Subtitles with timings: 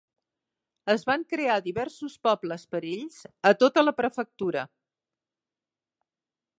[0.93, 4.65] Es van crear diversos pobles per a ells a tota la prefectura.